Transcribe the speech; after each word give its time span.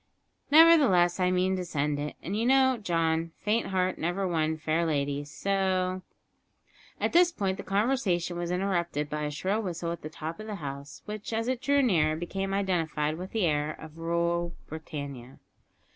Nevertheless, 0.49 1.19
I 1.19 1.29
mean 1.29 1.55
to 1.57 1.63
send 1.63 1.99
it. 1.99 2.15
And 2.23 2.35
you 2.35 2.43
know, 2.43 2.75
John, 2.81 3.33
`faint 3.45 3.65
heart 3.67 3.99
never 3.99 4.27
won 4.27 4.57
fair 4.57 4.83
lady,' 4.83 5.23
so" 5.25 6.01
At 6.99 7.13
this 7.13 7.31
point 7.31 7.57
the 7.57 7.63
conversation 7.63 8.35
was 8.35 8.49
interrupted 8.49 9.11
by 9.11 9.25
a 9.25 9.29
shrill 9.29 9.61
whistle 9.61 9.91
at 9.91 10.01
the 10.01 10.09
top 10.09 10.39
of 10.39 10.47
the 10.47 10.55
house, 10.55 11.03
which, 11.05 11.31
as 11.33 11.47
it 11.47 11.61
drew 11.61 11.83
nearer, 11.83 12.15
became 12.15 12.51
identified 12.51 13.19
with 13.19 13.29
the 13.31 13.45
air 13.45 13.73
of 13.73 13.99
"Rule 13.99 14.55
Britannia!" 14.67 15.37